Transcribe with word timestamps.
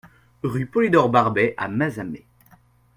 Rue 0.41 0.65
Polydore 0.65 1.09
Barbey 1.11 1.53
à 1.57 1.67
Mazamet 1.67 2.25